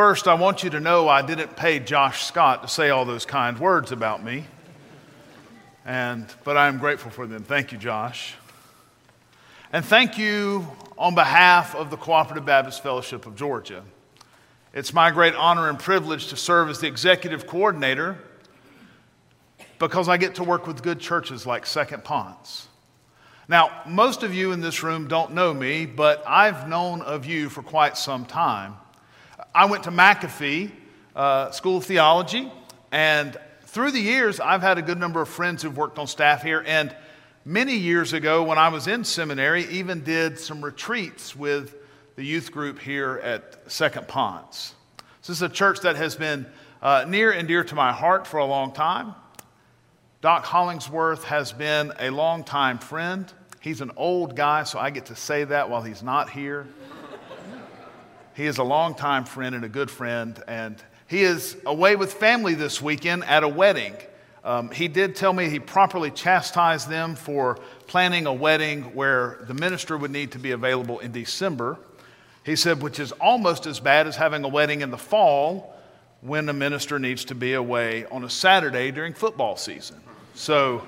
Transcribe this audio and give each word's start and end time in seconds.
First, 0.00 0.26
I 0.26 0.32
want 0.32 0.64
you 0.64 0.70
to 0.70 0.80
know 0.80 1.10
I 1.10 1.20
didn't 1.20 1.56
pay 1.56 1.78
Josh 1.78 2.24
Scott 2.24 2.62
to 2.62 2.68
say 2.68 2.88
all 2.88 3.04
those 3.04 3.26
kind 3.26 3.58
words 3.58 3.92
about 3.92 4.24
me. 4.24 4.46
And, 5.84 6.26
but 6.42 6.56
I 6.56 6.68
am 6.68 6.78
grateful 6.78 7.10
for 7.10 7.26
them. 7.26 7.42
Thank 7.42 7.70
you, 7.70 7.76
Josh. 7.76 8.34
And 9.74 9.84
thank 9.84 10.16
you 10.16 10.66
on 10.96 11.14
behalf 11.14 11.74
of 11.74 11.90
the 11.90 11.98
Cooperative 11.98 12.46
Baptist 12.46 12.82
Fellowship 12.82 13.26
of 13.26 13.36
Georgia. 13.36 13.82
It's 14.72 14.94
my 14.94 15.10
great 15.10 15.34
honor 15.34 15.68
and 15.68 15.78
privilege 15.78 16.28
to 16.28 16.36
serve 16.36 16.70
as 16.70 16.80
the 16.80 16.86
executive 16.86 17.46
coordinator 17.46 18.16
because 19.78 20.08
I 20.08 20.16
get 20.16 20.36
to 20.36 20.44
work 20.44 20.66
with 20.66 20.82
good 20.82 20.98
churches 20.98 21.44
like 21.44 21.66
Second 21.66 22.04
Ponce. 22.04 22.68
Now, 23.48 23.82
most 23.86 24.22
of 24.22 24.32
you 24.32 24.52
in 24.52 24.62
this 24.62 24.82
room 24.82 25.08
don't 25.08 25.34
know 25.34 25.52
me, 25.52 25.84
but 25.84 26.24
I've 26.26 26.66
known 26.66 27.02
of 27.02 27.26
you 27.26 27.50
for 27.50 27.60
quite 27.60 27.98
some 27.98 28.24
time. 28.24 28.76
I 29.54 29.66
went 29.66 29.84
to 29.84 29.90
McAfee 29.90 30.70
uh, 31.14 31.50
School 31.50 31.78
of 31.78 31.84
Theology, 31.84 32.50
and 32.92 33.36
through 33.62 33.92
the 33.92 34.00
years, 34.00 34.40
I've 34.40 34.62
had 34.62 34.78
a 34.78 34.82
good 34.82 34.98
number 34.98 35.22
of 35.22 35.28
friends 35.28 35.62
who've 35.62 35.76
worked 35.76 35.98
on 35.98 36.06
staff 36.06 36.42
here. 36.42 36.64
And 36.66 36.94
many 37.44 37.76
years 37.76 38.12
ago, 38.12 38.42
when 38.42 38.58
I 38.58 38.68
was 38.68 38.88
in 38.88 39.04
seminary, 39.04 39.64
even 39.66 40.02
did 40.02 40.38
some 40.38 40.64
retreats 40.64 41.36
with 41.36 41.76
the 42.16 42.24
youth 42.24 42.50
group 42.50 42.78
here 42.80 43.20
at 43.22 43.70
Second 43.70 44.08
Ponce. 44.08 44.74
This 45.20 45.30
is 45.30 45.42
a 45.42 45.48
church 45.48 45.80
that 45.80 45.96
has 45.96 46.16
been 46.16 46.46
uh, 46.82 47.04
near 47.06 47.30
and 47.30 47.46
dear 47.46 47.62
to 47.64 47.74
my 47.74 47.92
heart 47.92 48.26
for 48.26 48.38
a 48.38 48.44
long 48.44 48.72
time. 48.72 49.14
Doc 50.20 50.44
Hollingsworth 50.44 51.24
has 51.24 51.52
been 51.52 51.92
a 51.98 52.10
longtime 52.10 52.78
friend. 52.78 53.32
He's 53.60 53.80
an 53.80 53.92
old 53.96 54.34
guy, 54.34 54.64
so 54.64 54.78
I 54.78 54.90
get 54.90 55.06
to 55.06 55.16
say 55.16 55.44
that 55.44 55.70
while 55.70 55.82
he's 55.82 56.02
not 56.02 56.30
here. 56.30 56.66
He 58.40 58.46
is 58.46 58.56
a 58.56 58.64
longtime 58.64 59.26
friend 59.26 59.54
and 59.54 59.66
a 59.66 59.68
good 59.68 59.90
friend, 59.90 60.42
and 60.48 60.82
he 61.06 61.24
is 61.24 61.58
away 61.66 61.94
with 61.94 62.14
family 62.14 62.54
this 62.54 62.80
weekend 62.80 63.22
at 63.24 63.42
a 63.42 63.48
wedding. 63.48 63.94
Um, 64.42 64.70
he 64.70 64.88
did 64.88 65.14
tell 65.14 65.34
me 65.34 65.50
he 65.50 65.58
properly 65.58 66.10
chastised 66.10 66.88
them 66.88 67.16
for 67.16 67.58
planning 67.86 68.24
a 68.24 68.32
wedding 68.32 68.94
where 68.94 69.40
the 69.46 69.52
minister 69.52 69.98
would 69.98 70.10
need 70.10 70.32
to 70.32 70.38
be 70.38 70.52
available 70.52 71.00
in 71.00 71.12
December. 71.12 71.76
He 72.42 72.56
said, 72.56 72.80
which 72.80 72.98
is 72.98 73.12
almost 73.12 73.66
as 73.66 73.78
bad 73.78 74.06
as 74.06 74.16
having 74.16 74.42
a 74.42 74.48
wedding 74.48 74.80
in 74.80 74.90
the 74.90 74.96
fall 74.96 75.76
when 76.22 76.46
the 76.46 76.54
minister 76.54 76.98
needs 76.98 77.26
to 77.26 77.34
be 77.34 77.52
away 77.52 78.06
on 78.06 78.24
a 78.24 78.30
Saturday 78.30 78.90
during 78.90 79.12
football 79.12 79.58
season. 79.58 80.00
So, 80.32 80.86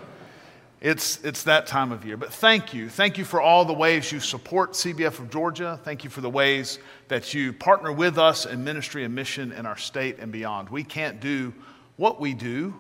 it's, 0.83 1.23
it's 1.23 1.45
that 1.45 1.69
time 1.69 1.93
of 1.93 2.05
year. 2.05 2.17
But 2.17 2.33
thank 2.33 2.75
you. 2.75 2.89
Thank 2.89 3.17
you 3.17 3.25
for 3.25 3.41
all 3.41 3.65
the 3.65 3.73
ways 3.73 4.11
you 4.11 4.19
support 4.19 4.73
CBF 4.73 5.21
of 5.21 5.31
Georgia. 5.31 5.79
Thank 5.85 6.03
you 6.03 6.11
for 6.11 6.23
the 6.23 6.29
ways 6.29 6.81
that 7.07 7.33
you 7.33 7.53
partner 7.53 7.93
with 7.93 8.19
us 8.19 8.47
in 8.47 8.65
ministry 8.65 9.05
and 9.05 9.15
mission 9.15 9.53
in 9.53 9.65
our 9.65 9.77
state 9.77 10.19
and 10.19 10.33
beyond. 10.33 10.69
We 10.71 10.83
can't 10.83 11.21
do 11.21 11.55
what 11.99 12.21
we 12.21 12.35
do, 12.35 12.75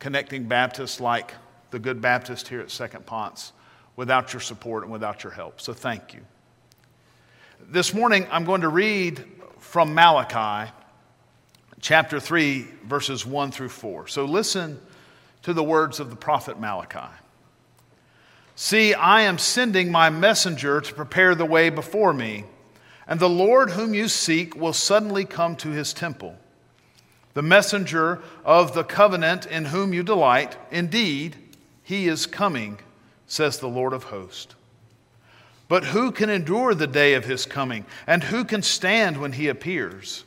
connecting 0.00 0.48
Baptists 0.48 0.98
like 0.98 1.32
the 1.70 1.78
Good 1.78 2.00
Baptist 2.00 2.48
here 2.48 2.60
at 2.60 2.72
Second 2.72 3.06
Ponce, 3.06 3.52
without 3.94 4.32
your 4.32 4.40
support 4.40 4.82
and 4.82 4.90
without 4.90 5.22
your 5.22 5.32
help. 5.32 5.60
So 5.60 5.72
thank 5.72 6.14
you. 6.14 6.20
This 7.68 7.94
morning, 7.94 8.26
I'm 8.32 8.46
going 8.46 8.62
to 8.62 8.68
read 8.68 9.24
from 9.60 9.94
Malachi 9.94 10.72
chapter 11.80 12.18
3, 12.18 12.66
verses 12.82 13.24
1 13.24 13.52
through 13.52 13.68
4. 13.68 14.08
So 14.08 14.24
listen 14.24 14.80
to 15.42 15.52
the 15.52 15.62
words 15.62 16.00
of 16.00 16.10
the 16.10 16.16
prophet 16.16 16.58
Malachi. 16.58 17.14
See, 18.60 18.92
I 18.92 19.20
am 19.20 19.38
sending 19.38 19.92
my 19.92 20.10
messenger 20.10 20.80
to 20.80 20.92
prepare 20.92 21.36
the 21.36 21.44
way 21.44 21.70
before 21.70 22.12
me, 22.12 22.44
and 23.06 23.20
the 23.20 23.28
Lord 23.28 23.70
whom 23.70 23.94
you 23.94 24.08
seek 24.08 24.56
will 24.56 24.72
suddenly 24.72 25.24
come 25.24 25.54
to 25.58 25.68
his 25.68 25.92
temple. 25.92 26.36
The 27.34 27.42
messenger 27.42 28.20
of 28.44 28.74
the 28.74 28.82
covenant 28.82 29.46
in 29.46 29.66
whom 29.66 29.92
you 29.92 30.02
delight, 30.02 30.56
indeed, 30.72 31.36
he 31.84 32.08
is 32.08 32.26
coming, 32.26 32.80
says 33.28 33.60
the 33.60 33.68
Lord 33.68 33.92
of 33.92 34.02
hosts. 34.02 34.56
But 35.68 35.84
who 35.84 36.10
can 36.10 36.28
endure 36.28 36.74
the 36.74 36.88
day 36.88 37.14
of 37.14 37.26
his 37.26 37.46
coming, 37.46 37.86
and 38.08 38.24
who 38.24 38.44
can 38.44 38.62
stand 38.62 39.18
when 39.18 39.34
he 39.34 39.46
appears? 39.46 40.24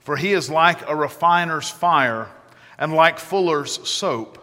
For 0.00 0.16
he 0.16 0.32
is 0.32 0.50
like 0.50 0.82
a 0.88 0.96
refiner's 0.96 1.70
fire 1.70 2.26
and 2.76 2.92
like 2.92 3.20
fuller's 3.20 3.88
soap. 3.88 4.42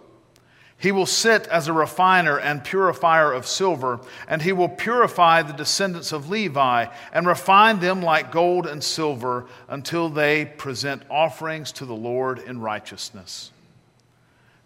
He 0.84 0.92
will 0.92 1.06
sit 1.06 1.48
as 1.48 1.70
a 1.70 1.74
refiner 1.74 2.38
and 2.38 2.62
purifier 2.62 3.32
of 3.32 3.48
silver, 3.48 4.02
and 4.28 4.42
he 4.42 4.52
will 4.52 4.68
purify 4.68 5.42
the 5.42 5.54
descendants 5.54 6.12
of 6.12 6.30
Levi 6.30 6.88
and 7.14 7.26
refine 7.26 7.80
them 7.80 8.02
like 8.02 8.34
gold 8.34 8.68
and 8.68 8.84
silver 8.84 9.46
until 9.70 10.10
they 10.10 10.44
present 10.44 11.04
offerings 11.10 11.72
to 11.72 11.86
the 11.86 11.96
Lord 11.96 12.38
in 12.38 12.60
righteousness. 12.60 13.52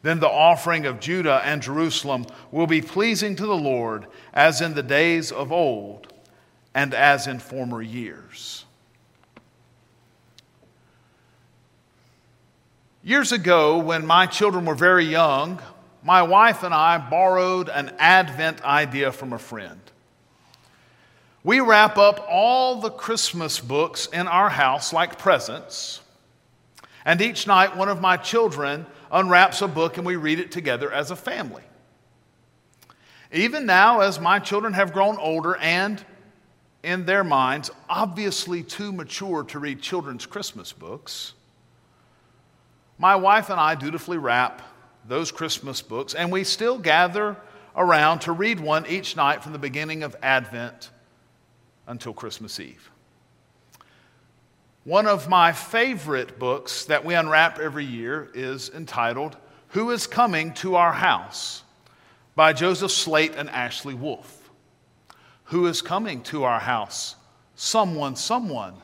Then 0.02 0.20
the 0.20 0.28
offering 0.28 0.88
of 0.88 1.00
Judah 1.00 1.40
and 1.46 1.62
Jerusalem 1.62 2.26
will 2.52 2.66
be 2.66 2.82
pleasing 2.82 3.36
to 3.36 3.46
the 3.46 3.56
Lord 3.56 4.08
as 4.34 4.60
in 4.60 4.74
the 4.74 4.82
days 4.82 5.32
of 5.32 5.52
old 5.52 6.12
and 6.74 6.96
as 6.96 7.28
in 7.28 7.38
former 7.38 7.84
years. 7.84 8.66
Years 13.04 13.32
ago, 13.32 13.78
when 13.78 14.04
my 14.04 14.26
children 14.26 14.66
were 14.66 14.74
very 14.74 15.06
young, 15.06 15.62
my 16.08 16.22
wife 16.22 16.64
and 16.64 16.74
I 16.74 16.98
borrowed 16.98 17.68
an 17.68 17.94
Advent 18.00 18.64
idea 18.64 19.12
from 19.12 19.34
a 19.34 19.38
friend. 19.38 19.82
We 21.44 21.60
wrap 21.60 21.98
up 21.98 22.26
all 22.30 22.80
the 22.80 22.90
Christmas 22.90 23.60
books 23.60 24.08
in 24.14 24.26
our 24.26 24.50
house 24.50 24.94
like 24.94 25.20
presents, 25.20 26.00
and 27.04 27.20
each 27.20 27.46
night 27.46 27.76
one 27.76 27.90
of 27.90 28.00
my 28.00 28.16
children 28.16 28.86
unwraps 29.12 29.62
a 29.62 29.68
book 29.68 29.98
and 29.98 30.06
we 30.06 30.16
read 30.16 30.40
it 30.40 30.50
together 30.50 30.90
as 30.94 31.12
a 31.12 31.16
family. 31.18 31.64
Even 33.34 33.66
now, 33.66 34.00
as 34.00 34.18
my 34.18 34.40
children 34.40 34.72
have 34.72 34.94
grown 34.94 35.18
older 35.18 35.58
and, 35.58 36.02
in 36.84 37.04
their 37.06 37.26
minds, 37.26 37.70
obviously 37.90 38.64
too 38.64 38.94
mature 38.94 39.44
to 39.44 39.60
read 39.60 39.82
children's 39.82 40.26
Christmas 40.26 40.72
books, 40.72 41.34
my 42.98 43.18
wife 43.18 43.50
and 43.50 43.60
I 43.60 43.76
dutifully 43.76 44.18
wrap 44.18 44.62
those 45.08 45.32
Christmas 45.32 45.82
books, 45.82 46.14
and 46.14 46.32
we 46.32 46.44
still 46.44 46.78
gather 46.78 47.38
around 47.76 48.20
to 48.20 48.32
read 48.32 48.60
one 48.60 48.86
each 48.88 49.16
night 49.16 49.44
from 49.44 49.54
the 49.54 49.60
beginning 49.60 50.04
of 50.04 50.16
Advent 50.22 50.90
until 51.88 52.14
Christmas 52.14 52.60
Eve. 52.60 52.90
One 54.84 55.06
of 55.06 55.28
my 55.28 55.52
favorite 55.52 56.40
books 56.40 56.86
that 56.86 57.04
we 57.04 57.14
unwrap 57.14 57.60
every 57.60 57.86
year 57.86 58.30
is 58.34 58.70
entitled 58.70 59.36
Who 59.70 59.92
is 59.92 60.08
Coming 60.08 60.54
to 60.56 60.76
Our 60.76 60.94
House 60.94 61.64
by 62.36 62.54
Joseph 62.54 62.92
Slate 62.92 63.34
and 63.36 63.50
Ashley 63.50 63.94
Wolff. 63.94 64.50
Who 65.46 65.66
is 65.68 65.82
coming 65.82 66.22
to 66.24 66.44
our 66.44 66.60
house? 66.60 67.16
Someone, 67.56 68.16
someone, 68.16 68.76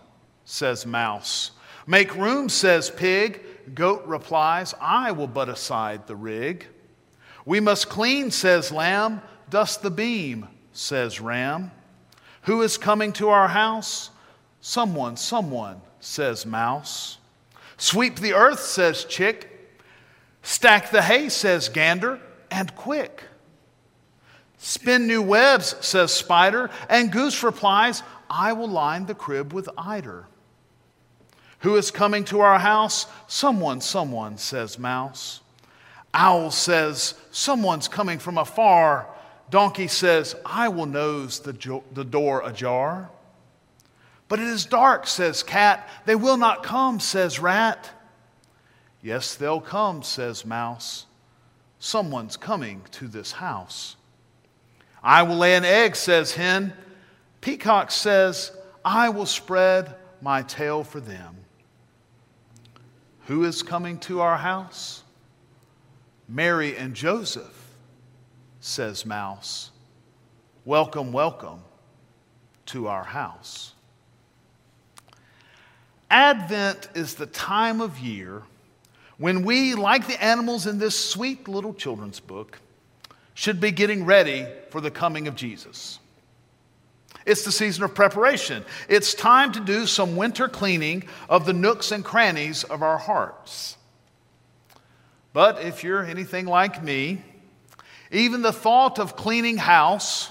says 0.46 0.86
Mouse. 0.86 1.52
Make 1.86 2.16
room, 2.16 2.50
says 2.50 2.90
Pig. 2.90 3.42
Goat 3.74 4.06
replies, 4.06 4.74
I 4.80 5.12
will 5.12 5.28
butt 5.28 5.50
aside 5.50 6.08
the 6.08 6.16
rig. 6.16 6.68
We 7.46 7.60
must 7.60 7.90
clean, 7.90 8.32
says 8.32 8.72
Lamb. 8.72 9.22
Dust 9.50 9.82
the 9.82 9.92
beam, 9.92 10.48
says 10.72 11.20
Ram. 11.22 11.72
Who 12.44 12.62
is 12.62 12.78
coming 12.78 13.14
to 13.14 13.30
our 13.30 13.48
house? 13.48 14.10
Someone, 14.62 15.18
someone, 15.18 15.82
says 16.00 16.46
Mouse. 16.46 17.18
Sweep 17.78 18.18
the 18.18 18.34
earth, 18.34 18.60
says 18.60 19.06
Chick. 19.06 19.50
Stack 20.42 20.92
the 20.92 21.02
hay, 21.02 21.30
says 21.30 21.70
Gander, 21.70 22.20
and 22.52 22.74
quick. 22.76 23.24
Spin 24.58 25.08
new 25.08 25.22
webs, 25.22 25.76
says 25.82 26.14
Spider, 26.14 26.70
and 26.90 27.12
Goose 27.12 27.44
replies, 27.44 28.04
I 28.30 28.54
will 28.54 28.70
line 28.70 29.06
the 29.06 29.16
crib 29.16 29.54
with 29.54 29.70
eider. 29.78 30.28
Who 31.64 31.78
is 31.78 31.92
coming 31.92 32.26
to 32.26 32.42
our 32.42 32.60
house? 32.60 33.08
Someone, 33.28 33.80
someone, 33.80 34.38
says 34.38 34.78
Mouse. 34.78 35.40
Owl 36.14 36.52
says, 36.52 37.16
Someone's 37.32 37.88
coming 37.88 38.20
from 38.20 38.38
afar. 38.38 39.08
Donkey 39.50 39.88
says, 39.88 40.36
I 40.46 40.68
will 40.68 40.86
nose 40.86 41.40
the, 41.40 41.54
jo- 41.54 41.86
the 41.94 42.04
door 42.04 42.42
ajar. 42.46 43.10
But 44.28 44.40
it 44.40 44.48
is 44.48 44.66
dark, 44.66 45.08
says 45.08 45.42
cat. 45.42 45.88
They 46.06 46.16
will 46.16 46.36
not 46.36 46.64
come, 46.64 47.00
says 47.00 47.40
rat. 47.40 47.90
Yes, 49.02 49.36
they'll 49.36 49.62
come, 49.62 50.04
says 50.04 50.46
mouse. 50.46 51.06
Someone's 51.80 52.36
coming 52.36 52.82
to 52.92 53.08
this 53.08 53.32
house. 53.32 53.96
I 55.02 55.24
will 55.24 55.38
lay 55.38 55.56
an 55.56 55.64
egg, 55.64 55.96
says 55.96 56.34
hen. 56.34 56.74
Peacock 57.40 57.90
says, 57.90 58.52
I 58.84 59.10
will 59.10 59.26
spread 59.26 59.96
my 60.22 60.42
tail 60.42 60.84
for 60.84 61.00
them. 61.00 61.38
Who 63.28 63.46
is 63.46 63.64
coming 63.64 64.00
to 64.00 64.20
our 64.20 64.38
house? 64.38 65.04
Mary 66.28 66.76
and 66.76 66.94
Joseph, 66.94 67.74
says 68.60 69.06
Mouse. 69.06 69.72
Welcome, 70.66 71.12
welcome 71.12 71.60
to 72.68 72.88
our 72.88 73.04
house. 73.04 73.74
Advent 76.10 76.90
is 76.96 77.16
the 77.16 77.26
time 77.26 77.82
of 77.82 77.98
year 78.00 78.44
when 79.18 79.44
we, 79.44 79.74
like 79.74 80.08
the 80.08 80.22
animals 80.22 80.68
in 80.68 80.78
this 80.78 81.00
sweet 81.00 81.48
little 81.48 81.74
children's 81.74 82.20
book, 82.20 82.60
should 83.36 83.60
be 83.60 83.72
getting 83.72 84.06
ready 84.06 84.46
for 84.70 84.82
the 84.82 84.92
coming 84.92 85.28
of 85.28 85.36
Jesus. 85.36 86.00
It's 87.26 87.46
the 87.46 87.52
season 87.52 87.84
of 87.84 87.96
preparation. 87.96 88.66
It's 88.90 89.14
time 89.14 89.52
to 89.54 89.60
do 89.60 89.86
some 89.86 90.16
winter 90.16 90.48
cleaning 90.48 91.04
of 91.30 91.46
the 91.46 91.54
nooks 91.54 91.92
and 91.92 92.04
crannies 92.04 92.64
of 92.64 92.82
our 92.82 92.98
hearts. 92.98 93.78
But 95.32 95.62
if 95.62 95.84
you're 95.84 96.04
anything 96.04 96.46
like 96.46 96.84
me, 96.84 97.24
even 98.12 98.42
the 98.42 98.52
thought 98.52 99.00
of 99.00 99.16
cleaning 99.16 99.58
house 99.58 100.30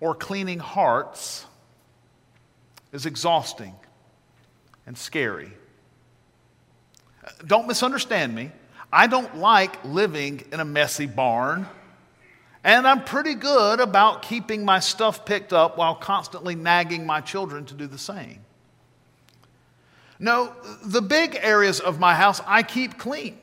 or 0.00 0.14
cleaning 0.14 0.58
hearts 0.58 1.46
is 2.92 3.06
exhausting 3.06 3.74
and 4.86 4.98
scary. 4.98 5.52
Don't 7.46 7.66
misunderstand 7.66 8.34
me. 8.34 8.50
I 8.92 9.06
don't 9.06 9.36
like 9.38 9.84
living 9.84 10.44
in 10.52 10.60
a 10.60 10.64
messy 10.64 11.06
barn. 11.06 11.66
And 12.64 12.88
I'm 12.88 13.04
pretty 13.04 13.34
good 13.34 13.78
about 13.78 14.22
keeping 14.22 14.64
my 14.64 14.80
stuff 14.80 15.26
picked 15.26 15.52
up 15.52 15.76
while 15.76 15.94
constantly 15.94 16.54
nagging 16.54 17.04
my 17.04 17.20
children 17.20 17.66
to 17.66 17.74
do 17.74 17.86
the 17.86 17.98
same. 17.98 18.40
No, 20.18 20.54
the 20.82 21.02
big 21.02 21.38
areas 21.42 21.80
of 21.80 22.00
my 22.00 22.14
house 22.14 22.40
I 22.46 22.62
keep 22.62 22.98
clean. 22.98 23.38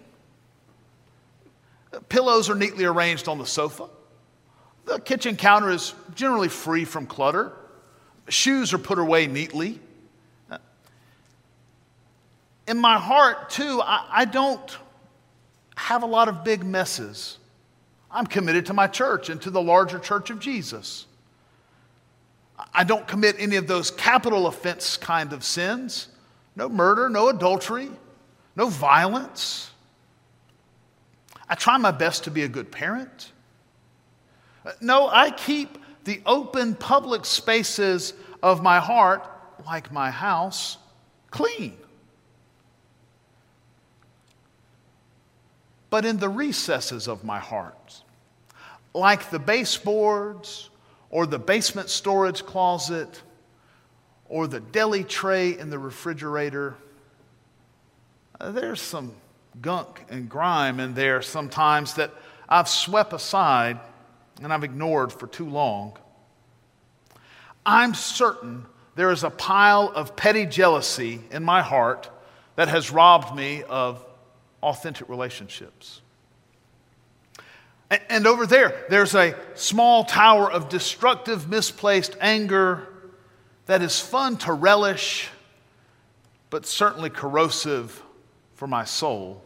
Pillows 2.10 2.50
are 2.50 2.56
neatly 2.56 2.86
arranged 2.86 3.28
on 3.28 3.38
the 3.38 3.46
sofa. 3.46 3.88
The 4.86 5.00
kitchen 5.00 5.36
counter 5.36 5.70
is 5.70 5.94
generally 6.16 6.48
free 6.48 6.86
from 6.86 7.06
clutter. 7.06 7.52
Shoes 8.28 8.74
are 8.74 8.80
put 8.80 8.98
away 8.98 9.28
neatly. 9.28 9.80
In 12.68 12.80
my 12.80 12.98
heart, 12.98 13.50
too, 13.52 13.82
I, 13.84 14.08
I 14.10 14.26
don't 14.26 14.78
have 15.76 16.02
a 16.02 16.06
lot 16.08 16.28
of 16.30 16.44
big 16.44 16.64
messes. 16.64 17.38
I'm 18.12 18.26
committed 18.28 18.66
to 18.68 18.74
my 18.74 18.88
church 18.88 19.30
and 19.30 19.42
to 19.42 19.50
the 19.50 19.62
larger 19.62 20.00
church 20.00 20.30
of 20.30 20.40
Jesus. 20.40 21.06
I 22.74 22.84
don't 22.84 23.08
commit 23.08 23.36
any 23.40 23.56
of 23.56 23.68
those 23.68 23.90
capital 23.92 24.48
offense 24.48 24.98
kind 24.98 25.34
of 25.34 25.44
sins 25.44 26.08
no 26.56 26.68
murder, 26.68 27.08
no 27.08 27.30
adultery, 27.30 27.90
no 28.58 28.68
violence. 28.68 29.72
I 31.48 31.56
try 31.56 31.78
my 31.78 31.92
best 31.92 32.26
to 32.26 32.32
be 32.32 32.44
a 32.44 32.48
good 32.48 32.72
parent. 32.72 33.32
No, 34.80 35.08
I 35.08 35.32
keep 35.32 35.78
the 36.04 36.22
open 36.26 36.76
public 36.76 37.26
spaces 37.26 38.14
of 38.44 38.62
my 38.62 38.80
heart, 38.80 39.26
like 39.66 39.92
my 39.92 40.12
house, 40.12 40.78
clean. 41.30 41.78
But 45.92 46.06
in 46.06 46.18
the 46.18 46.30
recesses 46.30 47.08
of 47.08 47.24
my 47.24 47.38
heart, 47.38 48.02
like 48.96 49.30
the 49.30 49.38
baseboards 49.38 50.72
or 51.12 51.28
the 51.28 51.38
basement 51.38 51.90
storage 51.90 52.44
closet 52.46 53.22
or 54.28 54.48
the 54.48 54.62
deli 54.62 55.04
tray 55.04 55.60
in 55.60 55.70
the 55.70 55.78
refrigerator. 55.78 56.76
Uh, 58.40 58.52
there's 58.52 58.82
some 58.82 59.14
gunk 59.62 60.06
and 60.10 60.30
grime 60.30 60.80
in 60.80 60.94
there 60.94 61.22
sometimes 61.22 61.96
that 61.96 62.12
I've 62.48 62.70
swept 62.70 63.12
aside 63.12 63.78
and 64.42 64.54
I've 64.54 64.64
ignored 64.64 65.12
for 65.12 65.28
too 65.28 65.50
long. 65.50 65.98
I'm 67.66 67.94
certain 67.94 68.66
there 68.96 69.12
is 69.12 69.26
a 69.26 69.30
pile 69.30 69.92
of 69.94 70.16
petty 70.16 70.46
jealousy 70.46 71.22
in 71.32 71.44
my 71.44 71.62
heart 71.62 72.10
that 72.56 72.70
has 72.70 72.92
robbed 72.92 73.36
me 73.36 73.64
of 73.64 74.06
authentic 74.62 75.10
relationships. 75.10 76.02
And 78.10 78.26
over 78.26 78.46
there, 78.46 78.86
there's 78.90 79.16
a 79.16 79.36
small 79.54 80.06
tower 80.06 80.50
of 80.50 80.70
destructive, 80.70 81.50
misplaced 81.50 82.16
anger 82.22 82.88
that 83.66 83.82
is 83.82 84.00
fun 84.00 84.38
to 84.38 84.54
relish, 84.54 85.30
but 86.50 86.66
certainly 86.66 87.10
corrosive 87.10 88.02
for 88.56 88.66
my 88.66 88.86
soul. 88.86 89.44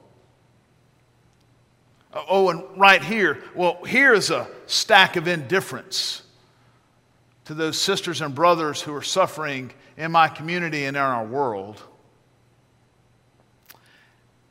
Uh, 2.14 2.22
oh, 2.30 2.50
and 2.50 2.64
right 2.78 3.04
here, 3.04 3.44
well, 3.56 3.84
here 3.84 4.14
is 4.14 4.30
a 4.30 4.48
stack 4.68 5.16
of 5.16 5.28
indifference 5.28 6.22
to 7.46 7.54
those 7.54 7.80
sisters 7.80 8.22
and 8.22 8.36
brothers 8.36 8.82
who 8.82 8.94
are 8.94 9.02
suffering 9.02 9.72
in 9.98 10.12
my 10.12 10.28
community 10.28 10.86
and 10.86 10.96
in 10.96 11.02
our 11.02 11.26
world. 11.26 11.82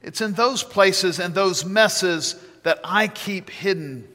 It's 0.05 0.21
in 0.21 0.35
those 0.35 0.63
places 0.63 1.19
and 1.19 1.35
those 1.35 1.65
messes 1.65 2.37
that 2.63 2.79
I 2.85 3.09
keep 3.09 3.49
hidden 3.49 4.07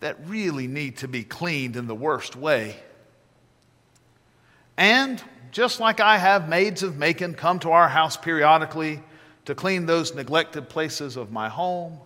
that 0.00 0.16
really 0.26 0.66
need 0.66 0.96
to 0.98 1.08
be 1.08 1.22
cleaned 1.22 1.76
in 1.76 1.86
the 1.86 1.94
worst 1.94 2.34
way. 2.34 2.76
And 4.78 5.22
just 5.50 5.80
like 5.80 6.00
I 6.00 6.16
have 6.16 6.48
maids 6.48 6.82
of 6.82 6.96
Macon 6.96 7.34
come 7.34 7.58
to 7.58 7.72
our 7.72 7.90
house 7.90 8.16
periodically 8.16 9.02
to 9.44 9.54
clean 9.54 9.84
those 9.84 10.14
neglected 10.14 10.70
places 10.70 11.18
of 11.18 11.30
my 11.30 11.50
home, 11.50 11.98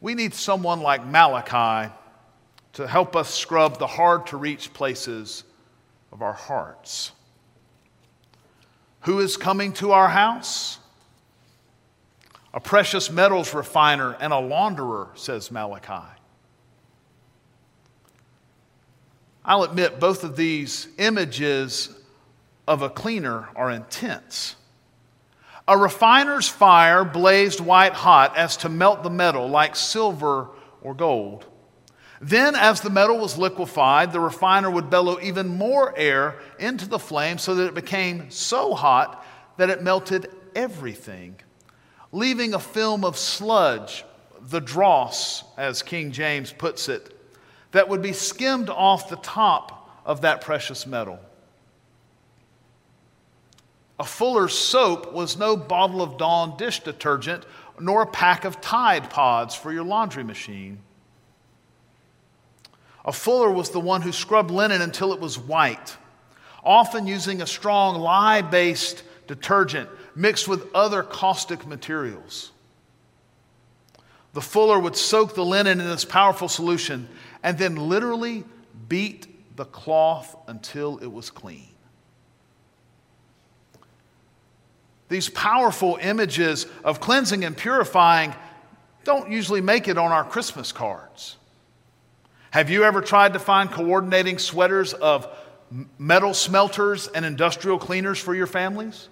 we 0.00 0.14
need 0.14 0.32
someone 0.32 0.80
like 0.80 1.04
Malachi 1.04 1.92
to 2.72 2.86
help 2.86 3.14
us 3.14 3.34
scrub 3.34 3.78
the 3.78 3.86
hard 3.86 4.28
to 4.28 4.38
reach 4.38 4.72
places 4.72 5.44
of 6.10 6.22
our 6.22 6.32
hearts. 6.32 7.12
Who 9.00 9.20
is 9.20 9.36
coming 9.36 9.74
to 9.74 9.92
our 9.92 10.08
house? 10.08 10.78
A 12.56 12.60
precious 12.60 13.10
metals 13.10 13.52
refiner, 13.52 14.16
and 14.18 14.32
a 14.32 14.36
launderer, 14.36 15.08
says 15.14 15.50
Malachi. 15.50 16.08
I'll 19.44 19.62
admit 19.62 20.00
both 20.00 20.24
of 20.24 20.36
these 20.36 20.88
images 20.96 21.94
of 22.66 22.80
a 22.80 22.88
cleaner 22.88 23.50
are 23.54 23.70
intense. 23.70 24.56
A 25.68 25.76
refiner's 25.76 26.48
fire 26.48 27.04
blazed 27.04 27.60
white 27.60 27.92
hot 27.92 28.38
as 28.38 28.56
to 28.58 28.70
melt 28.70 29.02
the 29.02 29.10
metal 29.10 29.48
like 29.48 29.76
silver 29.76 30.48
or 30.80 30.94
gold. 30.94 31.44
Then, 32.22 32.54
as 32.54 32.80
the 32.80 32.88
metal 32.88 33.18
was 33.18 33.36
liquefied, 33.36 34.12
the 34.12 34.20
refiner 34.20 34.70
would 34.70 34.88
bellow 34.88 35.20
even 35.20 35.46
more 35.46 35.92
air 35.94 36.40
into 36.58 36.88
the 36.88 36.98
flame 36.98 37.36
so 37.36 37.54
that 37.54 37.66
it 37.66 37.74
became 37.74 38.30
so 38.30 38.72
hot 38.72 39.26
that 39.58 39.68
it 39.68 39.82
melted 39.82 40.30
everything 40.54 41.36
leaving 42.16 42.54
a 42.54 42.58
film 42.58 43.04
of 43.04 43.18
sludge, 43.18 44.02
the 44.48 44.60
dross, 44.60 45.44
as 45.58 45.82
King 45.82 46.10
James 46.12 46.50
puts 46.50 46.88
it, 46.88 47.14
that 47.72 47.90
would 47.90 48.00
be 48.00 48.14
skimmed 48.14 48.70
off 48.70 49.10
the 49.10 49.16
top 49.16 49.90
of 50.06 50.22
that 50.22 50.40
precious 50.40 50.86
metal. 50.86 51.20
A 53.98 54.04
Fuller's 54.04 54.54
soap 54.56 55.12
was 55.12 55.36
no 55.36 55.58
bottle 55.58 56.00
of 56.00 56.16
Dawn 56.16 56.56
dish 56.56 56.80
detergent 56.80 57.44
nor 57.78 58.02
a 58.02 58.06
pack 58.06 58.46
of 58.46 58.62
Tide 58.62 59.10
Pods 59.10 59.54
for 59.54 59.70
your 59.70 59.84
laundry 59.84 60.24
machine. 60.24 60.78
A 63.04 63.12
Fuller 63.12 63.50
was 63.50 63.70
the 63.70 63.80
one 63.80 64.00
who 64.00 64.12
scrubbed 64.12 64.50
linen 64.50 64.80
until 64.80 65.12
it 65.12 65.20
was 65.20 65.38
white, 65.38 65.98
often 66.64 67.06
using 67.06 67.42
a 67.42 67.46
strong 67.46 68.00
lye 68.00 68.40
based 68.40 69.02
detergent 69.26 69.90
mixed 70.16 70.48
with 70.48 70.66
other 70.74 71.02
caustic 71.02 71.66
materials. 71.66 72.50
The 74.32 74.40
fuller 74.40 74.78
would 74.78 74.96
soak 74.96 75.34
the 75.34 75.44
linen 75.44 75.80
in 75.80 75.86
this 75.86 76.04
powerful 76.04 76.48
solution 76.48 77.08
and 77.42 77.56
then 77.56 77.76
literally 77.76 78.44
beat 78.88 79.56
the 79.56 79.64
cloth 79.64 80.34
until 80.48 80.98
it 80.98 81.06
was 81.06 81.30
clean. 81.30 81.68
These 85.08 85.28
powerful 85.28 85.98
images 86.00 86.66
of 86.82 87.00
cleansing 87.00 87.44
and 87.44 87.56
purifying 87.56 88.34
don't 89.04 89.30
usually 89.30 89.60
make 89.60 89.86
it 89.86 89.98
on 89.98 90.10
our 90.10 90.24
Christmas 90.24 90.72
cards. 90.72 91.36
Have 92.50 92.70
you 92.70 92.84
ever 92.84 93.00
tried 93.00 93.34
to 93.34 93.38
find 93.38 93.70
coordinating 93.70 94.38
sweaters 94.38 94.94
of 94.94 95.28
metal 95.98 96.34
smelters 96.34 97.06
and 97.06 97.24
industrial 97.24 97.78
cleaners 97.78 98.18
for 98.18 98.34
your 98.34 98.46
families? 98.46 99.08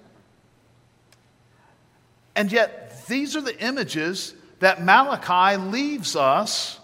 And 2.37 2.51
yet, 2.51 3.07
these 3.07 3.37
are 3.37 3.41
the 3.41 3.59
images 3.63 4.35
that 4.61 4.83
Malachi 4.83 5.57
leaves 5.57 6.17
us, 6.17 6.81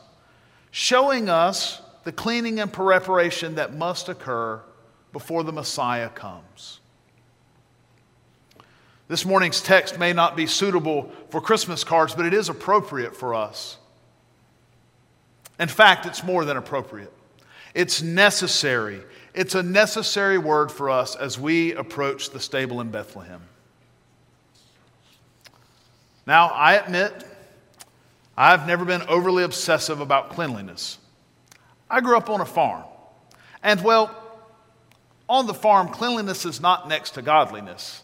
showing 0.71 1.29
us 1.29 1.81
the 2.05 2.13
cleaning 2.13 2.61
and 2.61 2.73
preparation 2.73 3.57
that 3.57 3.75
must 3.75 4.09
occur 4.09 4.61
before 5.13 5.45
the 5.45 5.53
Messiah 5.53 6.09
comes. 6.09 6.81
This 9.09 9.25
morning's 9.25 9.61
text 9.61 9.99
may 9.99 10.13
not 10.13 10.37
be 10.37 10.47
suitable 10.47 11.11
for 11.31 11.41
Christmas 11.41 11.83
cards, 11.83 12.15
but 12.15 12.27
it 12.27 12.33
is 12.33 12.49
appropriate 12.49 13.17
for 13.17 13.35
us. 13.35 13.77
In 15.59 15.69
fact, 15.69 16.07
it's 16.07 16.23
more 16.23 16.45
than 16.45 16.57
appropriate. 16.57 17.13
It's 17.75 18.03
necessary. 18.03 19.03
It's 19.35 19.55
a 19.55 19.63
necessary 19.63 20.39
word 20.39 20.71
for 20.71 20.91
us 20.91 21.17
as 21.17 21.39
we 21.39 21.75
approach 21.75 22.31
the 22.31 22.41
stable 22.41 22.81
in 22.81 22.91
Bethlehem. 22.91 23.43
Now, 26.27 26.49
I 26.49 26.75
admit, 26.75 27.13
I've 28.37 28.67
never 28.67 28.85
been 28.85 29.03
overly 29.03 29.43
obsessive 29.43 30.01
about 30.01 30.31
cleanliness. 30.31 30.99
I 31.89 32.01
grew 32.01 32.17
up 32.17 32.31
on 32.31 32.41
a 32.41 32.47
farm. 32.47 32.85
And, 33.63 33.83
well, 33.83 34.15
on 35.29 35.47
the 35.47 35.55
farm, 35.55 35.89
cleanliness 35.89 36.45
is 36.45 36.61
not 36.61 36.89
next 36.89 37.13
to 37.13 37.23
godliness, 37.23 38.03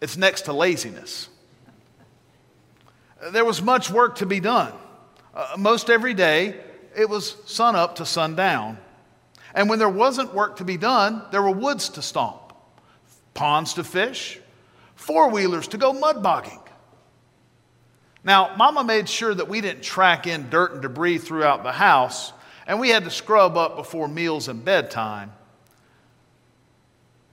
it's 0.00 0.16
next 0.16 0.42
to 0.42 0.52
laziness. 0.52 1.28
There 3.32 3.44
was 3.44 3.60
much 3.60 3.90
work 3.90 4.16
to 4.16 4.26
be 4.26 4.38
done. 4.38 4.72
Uh, 5.34 5.56
most 5.58 5.90
every 5.90 6.14
day, 6.14 6.54
it 6.96 7.08
was 7.08 7.36
sun 7.46 7.74
up 7.74 7.96
to 7.96 8.06
sundown. 8.06 8.78
And 9.54 9.68
when 9.68 9.80
there 9.80 9.88
wasn't 9.88 10.34
work 10.34 10.58
to 10.58 10.64
be 10.64 10.76
done, 10.76 11.22
there 11.32 11.42
were 11.42 11.50
woods 11.50 11.88
to 11.90 12.02
stomp, 12.02 12.52
ponds 13.34 13.74
to 13.74 13.84
fish, 13.84 14.38
four 14.94 15.30
wheelers 15.30 15.68
to 15.68 15.78
go 15.78 15.92
mud 15.92 16.22
bogging. 16.22 16.60
Now, 18.24 18.54
Mama 18.56 18.84
made 18.84 19.08
sure 19.08 19.34
that 19.34 19.48
we 19.48 19.60
didn't 19.60 19.82
track 19.82 20.26
in 20.26 20.50
dirt 20.50 20.72
and 20.72 20.82
debris 20.82 21.18
throughout 21.18 21.62
the 21.62 21.72
house, 21.72 22.32
and 22.66 22.80
we 22.80 22.90
had 22.90 23.04
to 23.04 23.10
scrub 23.10 23.56
up 23.56 23.76
before 23.76 24.08
meals 24.08 24.48
and 24.48 24.64
bedtime. 24.64 25.32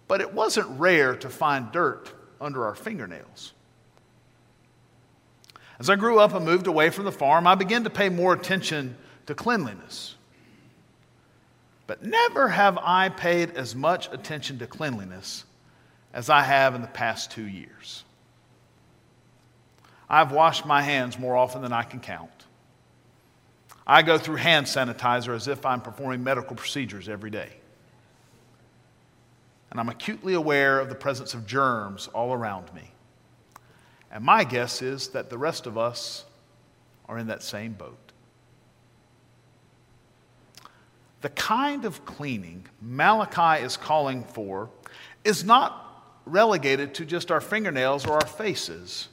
But 0.07 0.21
it 0.21 0.33
wasn't 0.33 0.79
rare 0.79 1.15
to 1.15 1.29
find 1.29 1.71
dirt 1.71 2.11
under 2.39 2.65
our 2.65 2.75
fingernails. 2.75 3.53
As 5.79 5.89
I 5.89 5.95
grew 5.95 6.19
up 6.19 6.33
and 6.33 6.45
moved 6.45 6.67
away 6.67 6.89
from 6.89 7.05
the 7.05 7.11
farm, 7.11 7.47
I 7.47 7.55
began 7.55 7.83
to 7.83 7.89
pay 7.89 8.09
more 8.09 8.33
attention 8.33 8.95
to 9.25 9.35
cleanliness. 9.35 10.15
But 11.87 12.03
never 12.03 12.47
have 12.47 12.77
I 12.77 13.09
paid 13.09 13.51
as 13.51 13.75
much 13.75 14.11
attention 14.11 14.59
to 14.59 14.67
cleanliness 14.67 15.43
as 16.13 16.29
I 16.29 16.41
have 16.43 16.75
in 16.75 16.81
the 16.81 16.87
past 16.87 17.31
two 17.31 17.45
years. 17.45 18.03
I've 20.09 20.31
washed 20.31 20.65
my 20.65 20.81
hands 20.81 21.17
more 21.17 21.35
often 21.35 21.61
than 21.61 21.73
I 21.73 21.83
can 21.83 21.99
count. 21.99 22.29
I 23.87 24.01
go 24.01 24.17
through 24.17 24.37
hand 24.37 24.65
sanitizer 24.65 25.35
as 25.35 25.47
if 25.47 25.65
I'm 25.65 25.81
performing 25.81 26.23
medical 26.23 26.55
procedures 26.55 27.07
every 27.07 27.29
day. 27.29 27.49
And 29.69 29.79
I'm 29.79 29.89
acutely 29.89 30.33
aware 30.33 30.79
of 30.79 30.89
the 30.89 30.95
presence 30.95 31.33
of 31.33 31.45
germs 31.45 32.07
all 32.07 32.33
around 32.33 32.73
me. 32.73 32.91
And 34.11 34.23
my 34.23 34.43
guess 34.43 34.81
is 34.81 35.09
that 35.09 35.29
the 35.29 35.37
rest 35.37 35.67
of 35.67 35.77
us 35.77 36.25
are 37.07 37.17
in 37.17 37.27
that 37.27 37.43
same 37.43 37.73
boat. 37.73 37.97
The 41.21 41.29
kind 41.29 41.85
of 41.85 42.05
cleaning 42.05 42.67
Malachi 42.81 43.63
is 43.63 43.77
calling 43.77 44.23
for 44.23 44.69
is 45.23 45.43
not 45.43 46.21
relegated 46.25 46.93
to 46.95 47.05
just 47.05 47.31
our 47.31 47.41
fingernails 47.41 48.05
or 48.05 48.13
our 48.13 48.27
faces. 48.27 49.09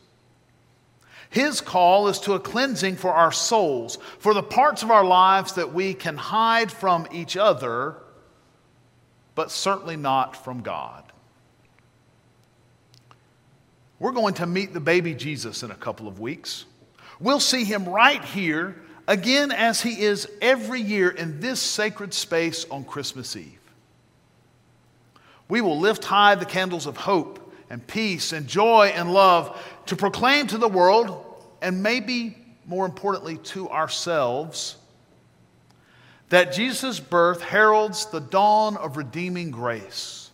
His 1.32 1.62
call 1.62 2.08
is 2.08 2.18
to 2.20 2.34
a 2.34 2.38
cleansing 2.38 2.96
for 2.96 3.10
our 3.10 3.32
souls, 3.32 3.96
for 4.18 4.34
the 4.34 4.42
parts 4.42 4.82
of 4.82 4.90
our 4.90 5.02
lives 5.02 5.54
that 5.54 5.72
we 5.72 5.94
can 5.94 6.18
hide 6.18 6.70
from 6.70 7.08
each 7.10 7.38
other, 7.38 7.96
but 9.34 9.50
certainly 9.50 9.96
not 9.96 10.44
from 10.44 10.60
God. 10.60 11.04
We're 13.98 14.12
going 14.12 14.34
to 14.34 14.46
meet 14.46 14.74
the 14.74 14.80
baby 14.80 15.14
Jesus 15.14 15.62
in 15.62 15.70
a 15.70 15.74
couple 15.74 16.06
of 16.06 16.20
weeks. 16.20 16.66
We'll 17.18 17.40
see 17.40 17.64
him 17.64 17.88
right 17.88 18.22
here 18.22 18.82
again 19.08 19.52
as 19.52 19.80
he 19.80 20.02
is 20.02 20.28
every 20.42 20.82
year 20.82 21.08
in 21.08 21.40
this 21.40 21.60
sacred 21.60 22.12
space 22.12 22.66
on 22.70 22.84
Christmas 22.84 23.36
Eve. 23.36 23.58
We 25.48 25.62
will 25.62 25.78
lift 25.78 26.04
high 26.04 26.34
the 26.34 26.44
candles 26.44 26.86
of 26.86 26.98
hope 26.98 27.38
and 27.70 27.86
peace 27.86 28.34
and 28.34 28.46
joy 28.46 28.92
and 28.94 29.14
love 29.14 29.58
to 29.86 29.96
proclaim 29.96 30.46
to 30.48 30.58
the 30.58 30.68
world, 30.68 31.24
and 31.60 31.82
maybe 31.82 32.36
more 32.66 32.86
importantly 32.86 33.38
to 33.38 33.68
ourselves, 33.68 34.76
that 36.28 36.52
Jesus' 36.52 36.98
birth 36.98 37.42
heralds 37.42 38.06
the 38.06 38.20
dawn 38.20 38.76
of 38.76 38.96
redeeming 38.96 39.50
grace. 39.50 40.30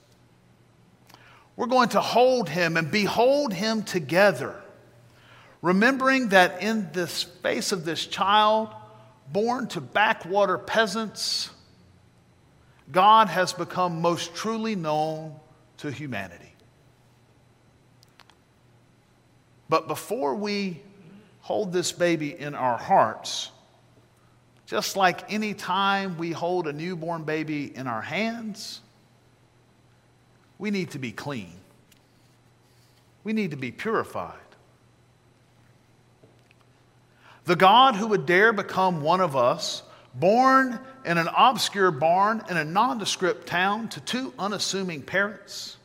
We're 1.57 1.67
going 1.67 1.89
to 1.91 2.01
hold 2.01 2.49
him 2.49 2.77
and 2.77 2.91
behold 2.91 3.53
him 3.53 3.83
together, 3.83 4.55
remembering 5.61 6.29
that 6.29 6.63
in 6.63 6.93
the 6.93 7.09
face 7.09 7.73
of 7.73 7.85
this 7.85 8.07
child, 8.07 8.69
born 9.33 9.67
to 9.69 9.81
backwater 9.81 10.57
peasants, 10.57 11.51
God 12.93 13.29
has 13.29 13.53
become 13.53 14.01
most 14.01 14.35
truly 14.35 14.77
known 14.77 15.35
to 15.79 15.91
humanity. 15.91 16.48
But 19.69 19.89
before 19.89 20.35
we 20.35 20.81
hold 21.41 21.73
this 21.73 21.93
baby 21.93 22.39
in 22.39 22.55
our 22.55 22.77
hearts, 22.77 23.51
just 24.67 24.97
like 24.97 25.33
any 25.33 25.55
time 25.55 26.19
we 26.19 26.33
hold 26.33 26.69
a 26.69 26.73
newborn 26.73 27.25
baby 27.25 27.75
in 27.75 27.87
our 27.87 28.03
hands, 28.03 28.81
we 30.59 30.71
need 30.71 30.91
to 30.91 30.99
be 30.99 31.11
clean. 31.11 31.55
We 33.25 33.33
need 33.33 33.53
to 33.53 33.57
be 33.57 33.73
purified. 33.73 34.37
The 37.47 37.57
God 37.57 37.97
who 37.97 38.09
would 38.09 38.27
dare 38.27 38.53
become 38.53 39.01
one 39.01 39.23
of 39.23 39.35
us, 39.35 39.83
born 40.15 40.79
in 41.07 41.17
an 41.17 41.29
obscure 41.35 41.91
barn 41.91 42.43
in 42.51 42.59
a 42.59 42.65
nondescript 42.65 43.47
town 43.47 43.89
to 43.89 44.01
two 44.03 44.35
unassuming 44.39 45.01
parents, 45.01 45.78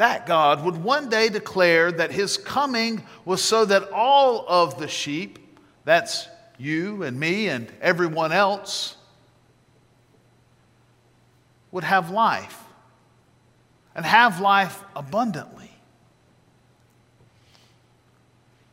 that 0.00 0.24
God 0.24 0.64
would 0.64 0.82
one 0.82 1.10
day 1.10 1.28
declare 1.28 1.92
that 1.92 2.10
his 2.10 2.38
coming 2.38 3.02
was 3.26 3.44
so 3.44 3.66
that 3.66 3.92
all 3.92 4.46
of 4.48 4.78
the 4.78 4.88
sheep, 4.88 5.38
that's 5.84 6.26
you 6.56 7.02
and 7.02 7.20
me 7.20 7.48
and 7.48 7.70
everyone 7.82 8.32
else, 8.32 8.96
would 11.70 11.84
have 11.84 12.08
life 12.08 12.58
and 13.94 14.06
have 14.06 14.40
life 14.40 14.82
abundantly. 14.96 15.70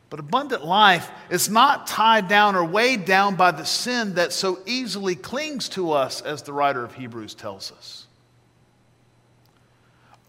But 0.08 0.20
abundant 0.20 0.64
life 0.64 1.10
is 1.28 1.50
not 1.50 1.86
tied 1.86 2.28
down 2.28 2.56
or 2.56 2.64
weighed 2.64 3.04
down 3.04 3.36
by 3.36 3.50
the 3.50 3.66
sin 3.66 4.14
that 4.14 4.32
so 4.32 4.60
easily 4.64 5.14
clings 5.14 5.68
to 5.70 5.92
us, 5.92 6.22
as 6.22 6.40
the 6.40 6.54
writer 6.54 6.82
of 6.82 6.94
Hebrews 6.94 7.34
tells 7.34 7.70
us. 7.70 8.07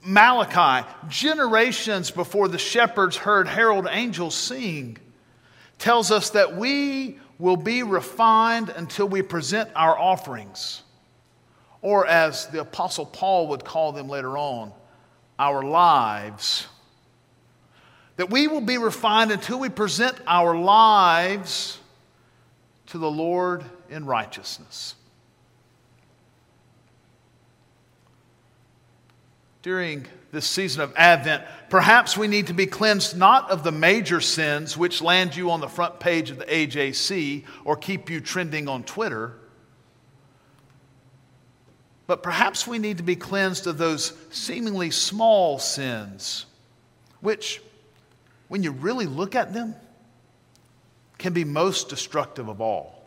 Malachi, 0.02 0.88
generations 1.08 2.12
before 2.12 2.48
the 2.48 2.58
shepherds 2.58 3.18
heard 3.18 3.48
herald 3.48 3.88
angels 3.90 4.36
sing, 4.36 4.98
tells 5.78 6.12
us 6.12 6.32
that 6.32 6.56
we 6.56 7.20
will 7.38 7.58
be 7.58 7.84
refined 7.84 8.70
until 8.70 9.08
we 9.08 9.22
present 9.22 9.70
our 9.76 9.98
offerings, 9.98 10.84
or 11.82 12.06
as 12.06 12.48
the 12.48 12.62
Apostle 12.62 13.06
Paul 13.06 13.48
would 13.48 13.64
call 13.64 13.92
them 13.92 14.10
later 14.10 14.38
on, 14.38 14.72
our 15.38 15.64
lives. 15.64 16.68
That 18.18 18.30
we 18.30 18.48
will 18.48 18.62
be 18.62 18.78
refined 18.78 19.32
until 19.32 19.60
we 19.60 19.70
present 19.70 20.18
our 20.28 20.58
lives 20.58 21.80
to 22.88 22.98
the 22.98 23.10
Lord 23.10 23.64
in 23.90 24.06
righteousness. 24.06 24.96
During 29.62 30.06
this 30.32 30.46
season 30.46 30.82
of 30.82 30.94
Advent, 30.96 31.44
perhaps 31.70 32.16
we 32.16 32.28
need 32.28 32.48
to 32.48 32.54
be 32.54 32.66
cleansed 32.66 33.18
not 33.18 33.50
of 33.52 33.64
the 33.64 33.72
major 33.72 34.22
sins 34.22 34.78
which 34.78 35.02
land 35.02 35.36
you 35.36 35.52
on 35.52 35.60
the 35.60 35.68
front 35.68 36.00
page 36.00 36.30
of 36.30 36.38
the 36.38 36.46
AJC 36.46 37.44
or 37.66 37.76
keep 37.76 38.10
you 38.10 38.22
trending 38.22 38.70
on 38.70 38.84
Twitter, 38.84 39.34
but 42.08 42.24
perhaps 42.24 42.66
we 42.66 42.80
need 42.80 42.98
to 42.98 43.04
be 43.04 43.16
cleansed 43.16 43.68
of 43.68 43.78
those 43.78 44.14
seemingly 44.32 44.92
small 44.92 45.60
sins, 45.60 46.46
which, 47.22 47.62
when 48.48 48.64
you 48.64 48.72
really 48.72 49.06
look 49.06 49.36
at 49.36 49.54
them, 49.54 49.76
can 51.18 51.34
be 51.34 51.44
most 51.44 51.90
destructive 51.90 52.48
of 52.48 52.62
all. 52.62 53.04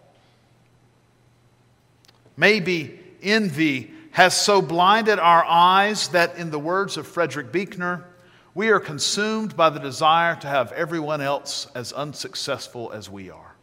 Maybe 2.37 3.01
envy 3.23 3.93
has 4.13 4.37
so 4.37 4.63
blinded 4.63 5.19
our 5.19 5.45
eyes 5.45 6.09
that, 6.09 6.37
in 6.37 6.51
the 6.51 6.59
words 6.59 6.97
of 6.97 7.07
Frederick 7.07 7.51
Buechner, 7.51 8.05
we 8.55 8.69
are 8.69 8.81
consumed 8.81 9.57
by 9.57 9.71
the 9.71 9.81
desire 9.81 10.37
to 10.37 10.47
have 10.47 10.71
everyone 10.73 11.21
else 11.21 11.67
as 11.75 11.93
unsuccessful 11.93 12.93
as 12.93 13.09
we 13.09 13.31
are. 13.31 13.57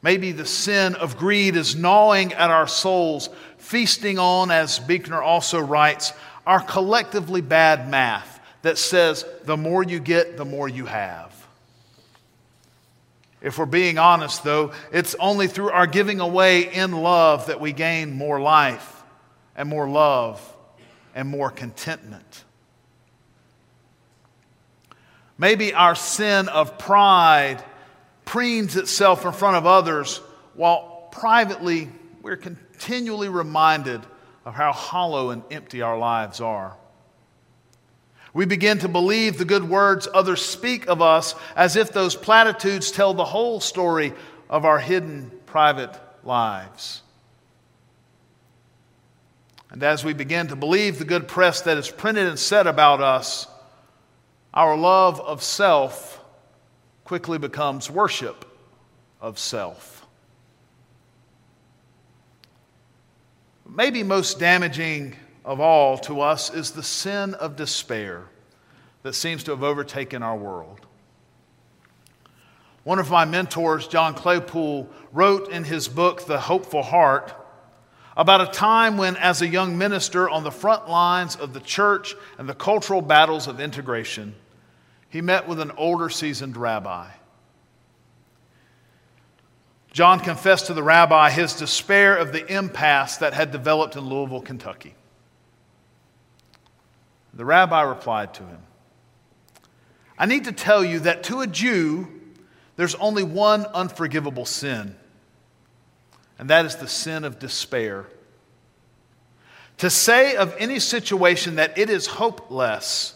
Maybe 0.00 0.32
the 0.32 0.46
sin 0.46 0.94
of 0.94 1.18
greed 1.18 1.56
is 1.56 1.76
gnawing 1.76 2.32
at 2.32 2.50
our 2.50 2.68
souls, 2.68 3.28
feasting 3.58 4.18
on, 4.18 4.50
as 4.50 4.78
Buechner 4.78 5.20
also 5.20 5.60
writes, 5.60 6.12
our 6.46 6.60
collectively 6.60 7.42
bad 7.42 7.90
math 7.90 8.40
that 8.62 8.78
says 8.78 9.26
the 9.44 9.56
more 9.56 9.82
you 9.82 10.00
get, 10.00 10.38
the 10.38 10.44
more 10.44 10.68
you 10.68 10.86
have. 10.86 11.37
If 13.40 13.58
we're 13.58 13.66
being 13.66 13.98
honest, 13.98 14.42
though, 14.42 14.72
it's 14.92 15.14
only 15.20 15.46
through 15.46 15.70
our 15.70 15.86
giving 15.86 16.20
away 16.20 16.72
in 16.72 16.92
love 16.92 17.46
that 17.46 17.60
we 17.60 17.72
gain 17.72 18.12
more 18.12 18.40
life 18.40 19.02
and 19.54 19.68
more 19.68 19.88
love 19.88 20.40
and 21.14 21.28
more 21.28 21.50
contentment. 21.50 22.44
Maybe 25.36 25.72
our 25.72 25.94
sin 25.94 26.48
of 26.48 26.78
pride 26.78 27.62
preens 28.26 28.76
itself 28.76 29.24
in 29.24 29.32
front 29.32 29.56
of 29.56 29.66
others 29.66 30.18
while 30.54 31.08
privately 31.12 31.88
we're 32.22 32.36
continually 32.36 33.28
reminded 33.28 34.00
of 34.44 34.54
how 34.54 34.72
hollow 34.72 35.30
and 35.30 35.44
empty 35.50 35.80
our 35.80 35.96
lives 35.96 36.40
are. 36.40 36.76
We 38.34 38.44
begin 38.44 38.78
to 38.80 38.88
believe 38.88 39.38
the 39.38 39.44
good 39.44 39.68
words 39.68 40.06
others 40.12 40.42
speak 40.42 40.86
of 40.86 41.00
us 41.00 41.34
as 41.56 41.76
if 41.76 41.92
those 41.92 42.14
platitudes 42.14 42.90
tell 42.90 43.14
the 43.14 43.24
whole 43.24 43.60
story 43.60 44.12
of 44.48 44.64
our 44.64 44.78
hidden 44.78 45.30
private 45.46 45.94
lives. 46.24 47.02
And 49.70 49.82
as 49.82 50.04
we 50.04 50.12
begin 50.12 50.48
to 50.48 50.56
believe 50.56 50.98
the 50.98 51.04
good 51.04 51.28
press 51.28 51.62
that 51.62 51.76
is 51.76 51.90
printed 51.90 52.26
and 52.26 52.38
said 52.38 52.66
about 52.66 53.00
us, 53.00 53.46
our 54.54 54.76
love 54.76 55.20
of 55.20 55.42
self 55.42 56.20
quickly 57.04 57.38
becomes 57.38 57.90
worship 57.90 58.44
of 59.20 59.38
self. 59.38 60.06
Maybe 63.68 64.02
most 64.02 64.38
damaging 64.38 65.14
of 65.44 65.60
all 65.60 65.98
to 65.98 66.20
us 66.20 66.52
is 66.52 66.72
the 66.72 66.82
sin 66.82 67.34
of 67.34 67.56
despair 67.56 68.24
that 69.02 69.14
seems 69.14 69.44
to 69.44 69.52
have 69.52 69.62
overtaken 69.62 70.22
our 70.22 70.36
world. 70.36 70.80
One 72.84 72.98
of 72.98 73.10
my 73.10 73.24
mentors, 73.24 73.86
John 73.86 74.14
Claypool, 74.14 74.88
wrote 75.12 75.50
in 75.50 75.64
his 75.64 75.88
book, 75.88 76.26
The 76.26 76.40
Hopeful 76.40 76.82
Heart, 76.82 77.34
about 78.16 78.40
a 78.40 78.46
time 78.46 78.96
when, 78.96 79.16
as 79.16 79.42
a 79.42 79.46
young 79.46 79.78
minister 79.78 80.28
on 80.28 80.42
the 80.42 80.50
front 80.50 80.88
lines 80.88 81.36
of 81.36 81.52
the 81.52 81.60
church 81.60 82.14
and 82.36 82.48
the 82.48 82.54
cultural 82.54 83.00
battles 83.00 83.46
of 83.46 83.60
integration, 83.60 84.34
he 85.08 85.20
met 85.20 85.46
with 85.46 85.60
an 85.60 85.70
older, 85.76 86.10
seasoned 86.10 86.56
rabbi. 86.56 87.08
John 89.92 90.20
confessed 90.20 90.66
to 90.66 90.74
the 90.74 90.82
rabbi 90.82 91.30
his 91.30 91.54
despair 91.54 92.16
of 92.16 92.32
the 92.32 92.46
impasse 92.46 93.18
that 93.18 93.34
had 93.34 93.50
developed 93.52 93.96
in 93.96 94.04
Louisville, 94.04 94.42
Kentucky. 94.42 94.94
The 97.38 97.44
rabbi 97.44 97.82
replied 97.82 98.34
to 98.34 98.42
him, 98.42 98.58
I 100.18 100.26
need 100.26 100.46
to 100.46 100.52
tell 100.52 100.84
you 100.84 100.98
that 101.00 101.22
to 101.24 101.40
a 101.40 101.46
Jew, 101.46 102.08
there's 102.74 102.96
only 102.96 103.22
one 103.22 103.64
unforgivable 103.66 104.44
sin, 104.44 104.96
and 106.36 106.50
that 106.50 106.66
is 106.66 106.74
the 106.74 106.88
sin 106.88 107.22
of 107.22 107.38
despair. 107.38 108.06
To 109.76 109.88
say 109.88 110.34
of 110.34 110.52
any 110.58 110.80
situation 110.80 111.54
that 111.54 111.78
it 111.78 111.90
is 111.90 112.08
hopeless, 112.08 113.14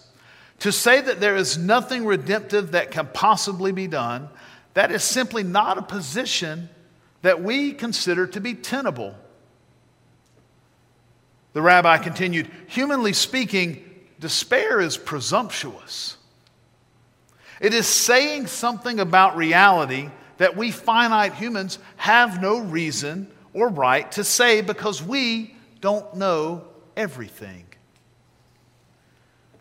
to 0.61 0.71
say 0.71 1.01
that 1.01 1.19
there 1.19 1.35
is 1.35 1.59
nothing 1.59 2.07
redemptive 2.07 2.71
that 2.71 2.93
can 2.93 3.09
possibly 3.09 3.73
be 3.73 3.89
done, 3.89 4.29
that 4.75 4.93
is 4.93 5.03
simply 5.03 5.43
not 5.43 5.79
a 5.79 5.83
position 5.83 6.69
that 7.23 7.43
we 7.43 7.73
consider 7.73 8.29
to 8.29 8.41
be 8.41 8.55
tenable. 8.55 9.17
The 11.55 11.63
rabbi 11.63 11.99
continued, 11.99 12.49
humanly 12.69 13.15
speaking, 13.15 13.89
Despair 14.23 14.81
is 14.81 14.97
presumptuous. 14.97 16.17
It 17.61 17.75
is 17.75 17.89
saying 17.89 18.47
something 18.47 19.01
about 19.01 19.37
reality 19.37 20.11
that 20.39 20.57
we 20.57 20.71
finite 20.71 21.35
humans 21.35 21.81
have 21.97 22.41
no 22.41 22.61
reason 22.61 23.27
or 23.53 23.69
right 23.69 24.11
to 24.13 24.23
say 24.23 24.61
because 24.61 25.03
we 25.03 25.57
don't 25.81 26.15
know 26.15 26.65
everything. 26.97 27.65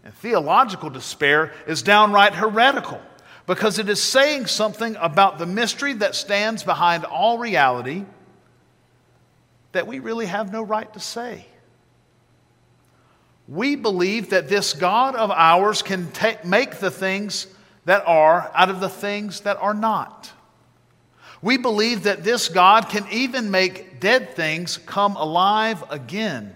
And 0.04 0.14
theological 0.14 0.92
despair 0.92 1.52
is 1.66 1.82
downright 1.82 2.36
heretical 2.36 3.02
because 3.48 3.80
it 3.80 3.90
is 3.90 4.00
saying 4.00 4.46
something 4.46 4.96
about 4.98 5.40
the 5.40 5.48
mystery 5.48 5.94
that 5.94 6.14
stands 6.14 6.62
behind 6.62 7.04
all 7.04 7.40
reality 7.40 8.06
that 9.72 9.88
we 9.88 9.98
really 9.98 10.28
have 10.28 10.54
no 10.54 10.62
right 10.62 10.94
to 10.94 11.00
say 11.00 11.48
we 13.52 13.76
believe 13.76 14.30
that 14.30 14.48
this 14.48 14.72
God 14.72 15.14
of 15.14 15.30
ours 15.30 15.82
can 15.82 16.10
make 16.46 16.80
the 16.80 16.90
things 16.90 17.48
that 17.84 18.02
are 18.08 18.50
out 18.56 18.70
of 18.70 18.80
the 18.80 18.88
things 18.88 19.42
that 19.42 19.58
are 19.58 19.74
not. 19.74 20.32
We 21.42 21.58
believe 21.58 22.04
that 22.04 22.24
this 22.24 22.48
God 22.48 22.88
can 22.88 23.06
even 23.12 23.52
make 23.52 24.00
dead 24.00 24.36
things 24.38 24.78
come 24.78 25.18
alive 25.18 25.84
again. 25.90 26.56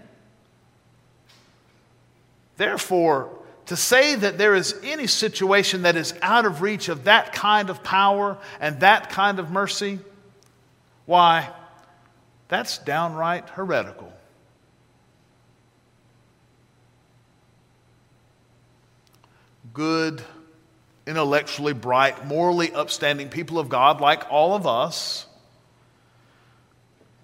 Therefore, 2.56 3.28
to 3.66 3.76
say 3.76 4.14
that 4.14 4.38
there 4.38 4.54
is 4.54 4.74
any 4.82 5.06
situation 5.06 5.82
that 5.82 5.96
is 5.96 6.14
out 6.22 6.46
of 6.46 6.62
reach 6.62 6.88
of 6.88 7.04
that 7.04 7.34
kind 7.34 7.68
of 7.68 7.82
power 7.82 8.38
and 8.58 8.80
that 8.80 9.10
kind 9.10 9.38
of 9.38 9.50
mercy, 9.50 9.98
why, 11.04 11.50
that's 12.48 12.78
downright 12.78 13.50
heretical. 13.50 14.15
Good, 19.76 20.22
intellectually 21.06 21.74
bright, 21.74 22.26
morally 22.26 22.72
upstanding 22.72 23.28
people 23.28 23.58
of 23.58 23.68
God, 23.68 24.00
like 24.00 24.24
all 24.30 24.54
of 24.54 24.66
us, 24.66 25.26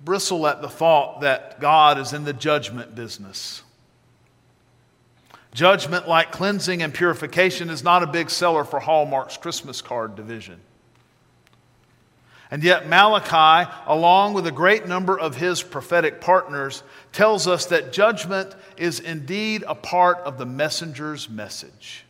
bristle 0.05 0.47
at 0.47 0.61
the 0.61 0.69
thought 0.69 1.23
that 1.23 1.61
God 1.61 1.99
is 1.99 2.13
in 2.13 2.25
the 2.25 2.35
judgment 2.35 2.95
business. 2.95 3.63
Judgment, 5.55 6.07
like 6.07 6.31
cleansing 6.31 6.83
and 6.83 6.93
purification, 6.93 7.71
is 7.71 7.83
not 7.83 8.03
a 8.03 8.07
big 8.07 8.29
seller 8.29 8.65
for 8.65 8.81
Hallmark's 8.81 9.39
Christmas 9.39 9.81
card 9.81 10.15
division. 10.15 10.61
And 12.51 12.63
yet, 12.63 12.87
Malachi, 12.87 13.71
along 13.87 14.35
with 14.35 14.47
a 14.47 14.53
great 14.53 14.87
number 14.87 15.19
of 15.19 15.37
his 15.37 15.63
prophetic 15.63 16.21
partners, 16.21 16.83
tells 17.11 17.47
us 17.49 17.65
that 17.67 17.95
judgment 17.95 18.55
is 18.77 19.01
indeed 19.01 19.65
a 19.67 19.75
part 19.75 20.19
of 20.19 20.37
the 20.37 20.45
messenger's 20.45 21.31
message. 21.31 22.05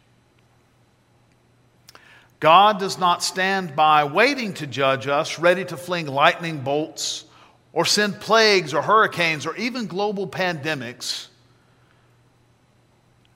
God 2.42 2.80
does 2.80 2.98
not 2.98 3.22
stand 3.22 3.76
by 3.76 4.02
waiting 4.02 4.52
to 4.54 4.66
judge 4.66 5.06
us, 5.06 5.38
ready 5.38 5.64
to 5.66 5.76
fling 5.76 6.08
lightning 6.08 6.58
bolts 6.58 7.24
or 7.72 7.84
send 7.84 8.18
plagues 8.18 8.74
or 8.74 8.82
hurricanes 8.82 9.46
or 9.46 9.54
even 9.54 9.86
global 9.86 10.26
pandemics 10.26 11.28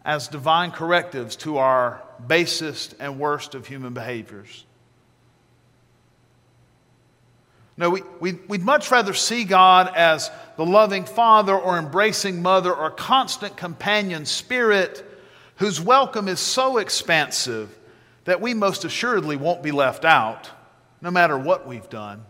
as 0.04 0.26
divine 0.26 0.72
correctives 0.72 1.36
to 1.36 1.58
our 1.58 2.02
basest 2.26 2.96
and 2.98 3.20
worst 3.20 3.54
of 3.54 3.68
human 3.68 3.94
behaviors. 3.94 4.64
No, 7.76 7.90
we, 7.90 8.02
we, 8.18 8.32
would 8.48 8.62
much 8.62 8.90
rather 8.90 9.14
see 9.14 9.44
God 9.44 9.92
as 9.94 10.32
the 10.56 10.66
loving 10.66 11.04
father 11.04 11.54
or 11.54 11.78
embracing 11.78 12.42
mother 12.42 12.74
or 12.74 12.90
constant 12.90 13.56
companion 13.56 14.26
spirit 14.26 15.08
whose 15.58 15.80
welcome 15.80 16.26
is 16.26 16.40
so 16.40 16.78
expansive 16.78 17.72
that 18.26 18.40
we 18.40 18.54
most 18.54 18.84
assuredly 18.84 19.36
won't 19.36 19.62
be 19.62 19.72
left 19.72 20.04
out, 20.04 20.50
no 21.00 21.10
matter 21.10 21.38
what 21.38 21.66
we've 21.66 21.88
done. 21.88 22.24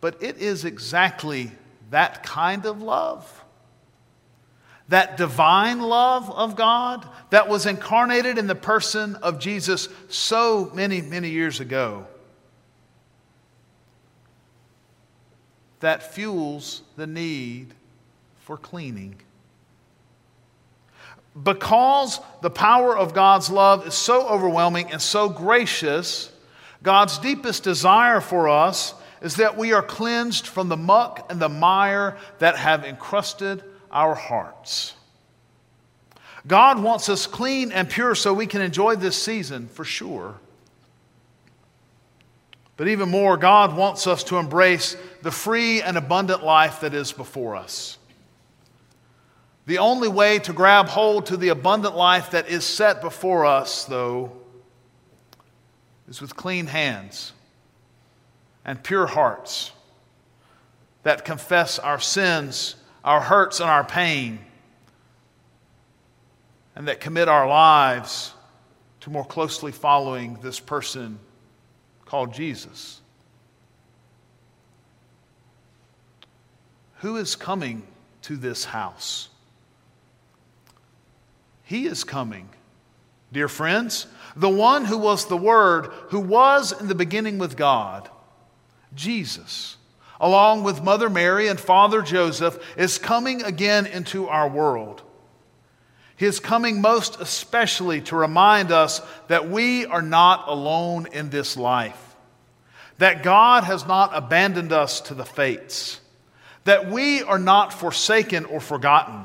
But 0.00 0.22
it 0.22 0.38
is 0.38 0.64
exactly 0.64 1.50
that 1.90 2.24
kind 2.24 2.66
of 2.66 2.82
love, 2.82 3.44
that 4.88 5.16
divine 5.16 5.80
love 5.80 6.30
of 6.30 6.56
God 6.56 7.08
that 7.30 7.48
was 7.48 7.64
incarnated 7.64 8.36
in 8.36 8.48
the 8.48 8.54
person 8.54 9.14
of 9.16 9.38
Jesus 9.38 9.88
so 10.08 10.70
many, 10.74 11.00
many 11.00 11.30
years 11.30 11.60
ago, 11.60 12.06
that 15.78 16.12
fuels 16.12 16.82
the 16.96 17.06
need 17.06 17.72
for 18.40 18.56
cleaning. 18.56 19.14
Because 21.40 22.20
the 22.42 22.50
power 22.50 22.96
of 22.96 23.12
God's 23.12 23.50
love 23.50 23.86
is 23.86 23.94
so 23.94 24.28
overwhelming 24.28 24.92
and 24.92 25.02
so 25.02 25.28
gracious, 25.28 26.30
God's 26.82 27.18
deepest 27.18 27.64
desire 27.64 28.20
for 28.20 28.48
us 28.48 28.94
is 29.20 29.36
that 29.36 29.56
we 29.56 29.72
are 29.72 29.82
cleansed 29.82 30.46
from 30.46 30.68
the 30.68 30.76
muck 30.76 31.26
and 31.30 31.40
the 31.40 31.48
mire 31.48 32.16
that 32.38 32.56
have 32.56 32.84
encrusted 32.84 33.64
our 33.90 34.14
hearts. 34.14 34.94
God 36.46 36.82
wants 36.82 37.08
us 37.08 37.26
clean 37.26 37.72
and 37.72 37.88
pure 37.88 38.14
so 38.14 38.34
we 38.34 38.46
can 38.46 38.60
enjoy 38.60 38.96
this 38.96 39.20
season 39.20 39.66
for 39.68 39.84
sure. 39.84 40.34
But 42.76 42.88
even 42.88 43.08
more, 43.08 43.36
God 43.36 43.76
wants 43.76 44.06
us 44.06 44.24
to 44.24 44.36
embrace 44.36 44.96
the 45.22 45.30
free 45.30 45.80
and 45.80 45.96
abundant 45.96 46.44
life 46.44 46.80
that 46.80 46.92
is 46.92 47.12
before 47.12 47.56
us. 47.56 47.98
The 49.66 49.78
only 49.78 50.08
way 50.08 50.38
to 50.40 50.52
grab 50.52 50.88
hold 50.88 51.26
to 51.26 51.36
the 51.36 51.48
abundant 51.48 51.96
life 51.96 52.32
that 52.32 52.48
is 52.48 52.64
set 52.64 53.00
before 53.00 53.46
us, 53.46 53.84
though, 53.84 54.32
is 56.08 56.20
with 56.20 56.36
clean 56.36 56.66
hands 56.66 57.32
and 58.64 58.82
pure 58.82 59.06
hearts 59.06 59.72
that 61.02 61.24
confess 61.24 61.78
our 61.78 61.98
sins, 61.98 62.76
our 63.04 63.20
hurts, 63.20 63.60
and 63.60 63.70
our 63.70 63.84
pain, 63.84 64.38
and 66.76 66.88
that 66.88 67.00
commit 67.00 67.28
our 67.28 67.46
lives 67.46 68.32
to 69.00 69.10
more 69.10 69.24
closely 69.24 69.72
following 69.72 70.38
this 70.42 70.60
person 70.60 71.18
called 72.04 72.34
Jesus. 72.34 73.00
Who 76.98 77.16
is 77.16 77.36
coming 77.36 77.86
to 78.22 78.36
this 78.36 78.64
house? 78.64 79.28
He 81.64 81.86
is 81.86 82.04
coming, 82.04 82.50
dear 83.32 83.48
friends. 83.48 84.06
The 84.36 84.48
one 84.48 84.84
who 84.84 84.98
was 84.98 85.26
the 85.26 85.36
Word, 85.36 85.86
who 86.10 86.20
was 86.20 86.78
in 86.78 86.88
the 86.88 86.94
beginning 86.94 87.38
with 87.38 87.56
God, 87.56 88.08
Jesus, 88.94 89.76
along 90.20 90.62
with 90.62 90.82
Mother 90.82 91.08
Mary 91.08 91.48
and 91.48 91.58
Father 91.58 92.02
Joseph, 92.02 92.58
is 92.76 92.98
coming 92.98 93.42
again 93.42 93.86
into 93.86 94.28
our 94.28 94.48
world. 94.48 95.02
He 96.16 96.26
is 96.26 96.38
coming 96.38 96.80
most 96.80 97.20
especially 97.20 98.00
to 98.02 98.16
remind 98.16 98.70
us 98.70 99.00
that 99.28 99.48
we 99.48 99.84
are 99.86 100.02
not 100.02 100.46
alone 100.48 101.08
in 101.12 101.30
this 101.30 101.56
life, 101.56 102.16
that 102.98 103.22
God 103.22 103.64
has 103.64 103.86
not 103.86 104.10
abandoned 104.14 104.72
us 104.72 105.00
to 105.02 105.14
the 105.14 105.24
fates, 105.24 106.00
that 106.64 106.90
we 106.90 107.22
are 107.22 107.38
not 107.38 107.72
forsaken 107.72 108.44
or 108.44 108.60
forgotten, 108.60 109.24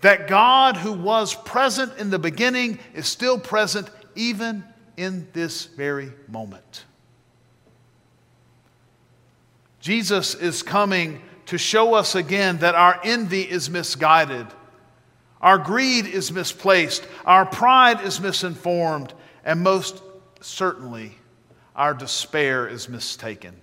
that 0.00 0.28
God, 0.28 0.76
who 0.76 0.92
was 0.92 1.34
present 1.34 1.98
in 1.98 2.10
the 2.10 2.18
beginning, 2.18 2.78
is 2.94 3.06
still 3.06 3.38
present 3.38 3.88
even 4.14 4.64
in 4.96 5.28
this 5.32 5.66
very 5.66 6.12
moment. 6.28 6.84
Jesus 9.80 10.34
is 10.34 10.62
coming 10.62 11.22
to 11.46 11.58
show 11.58 11.94
us 11.94 12.14
again 12.14 12.58
that 12.58 12.74
our 12.74 13.00
envy 13.02 13.42
is 13.42 13.70
misguided 13.70 14.46
our 15.40 15.56
greed 15.56 16.06
is 16.06 16.30
misplaced, 16.30 17.06
our 17.24 17.46
pride 17.46 18.02
is 18.02 18.20
misinformed, 18.20 19.14
and 19.44 19.62
most 19.62 20.02
certainly, 20.40 21.16
our 21.74 21.94
despair 21.94 22.68
is 22.68 22.88
mistaken. 22.88 23.56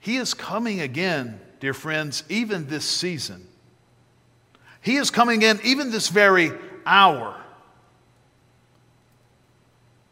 He 0.00 0.16
is 0.16 0.34
coming 0.34 0.80
again, 0.80 1.40
dear 1.66 1.74
friends, 1.74 2.22
even 2.28 2.68
this 2.68 2.84
season. 2.84 3.44
He 4.82 4.94
is 4.94 5.10
coming 5.10 5.42
in 5.42 5.58
even 5.64 5.90
this 5.90 6.10
very 6.10 6.52
hour. 6.86 7.34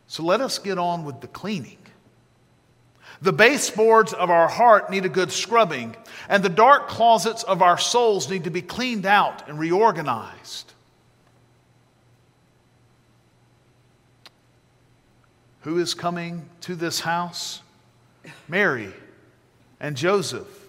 So 0.09 0.25
let 0.25 0.41
us 0.41 0.59
get 0.59 0.79
on 0.79 1.05
with 1.05 1.21
the 1.21 1.29
cleaning. 1.29 1.79
The 3.23 3.33
baseboards 3.33 4.13
of 4.13 4.31
our 4.31 4.49
heart 4.49 4.91
need 4.91 5.05
a 5.05 5.09
good 5.09 5.31
scrubbing, 5.31 5.95
and 6.29 6.43
the 6.43 6.49
dark 6.49 6.89
closets 6.89 7.45
of 7.45 7.63
our 7.63 7.79
souls 7.79 8.29
need 8.29 8.43
to 8.43 8.51
be 8.51 8.61
cleaned 8.61 9.07
out 9.07 9.49
and 9.49 9.57
reorganized. 9.57 10.73
Who 15.61 15.79
is 15.79 15.95
coming 15.95 16.49
to 16.63 16.75
this 16.75 16.99
house? 16.99 17.63
Mary 18.49 18.93
and 19.79 19.97
Joseph 19.97 20.64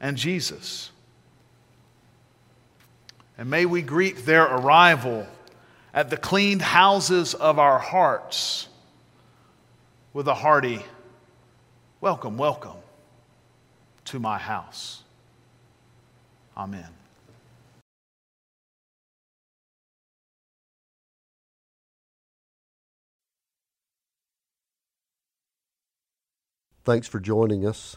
and 0.00 0.16
Jesus. 0.16 0.90
And 3.38 3.50
may 3.50 3.66
we 3.66 3.82
greet 3.82 4.24
their 4.26 4.44
arrival 4.44 5.26
at 5.92 6.10
the 6.10 6.16
cleaned 6.16 6.62
houses 6.62 7.34
of 7.34 7.58
our 7.58 7.78
hearts 7.78 8.68
with 10.12 10.28
a 10.28 10.34
hearty 10.34 10.82
Welcome, 11.98 12.36
welcome 12.36 12.76
to 14.04 14.20
my 14.20 14.36
house. 14.36 15.02
Amen. 16.56 16.86
Thanks 26.84 27.08
for 27.08 27.18
joining 27.18 27.66
us. 27.66 27.96